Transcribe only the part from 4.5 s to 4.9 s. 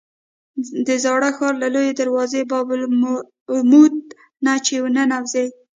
چې